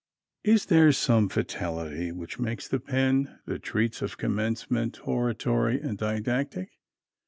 Is 0.43 0.65
there 0.65 0.91
some 0.93 1.29
fatality 1.29 2.11
which 2.11 2.39
makes 2.39 2.67
the 2.67 2.79
pen 2.79 3.37
that 3.45 3.61
treats 3.61 4.01
of 4.01 4.17
Commencement 4.17 4.97
hortatory 5.03 5.79
and 5.79 5.95
didactic? 5.95 6.69